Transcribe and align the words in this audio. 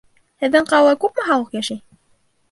Һеҙҙең 0.43 0.63
ҡалала 0.71 0.95
күпме 1.03 1.25
халыҡ 1.27 1.53
йәшәй? 1.59 1.79